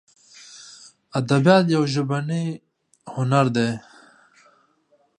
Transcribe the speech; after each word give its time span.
ادبیات 1.19 1.65
یو 1.75 1.83
ژبنی 1.93 2.45
هنر 3.13 3.45
دی. 3.55 3.69